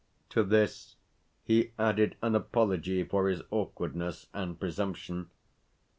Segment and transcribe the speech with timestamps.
[0.29, 0.95] To this
[1.43, 5.29] he added an apology for his awkwardness and presumption.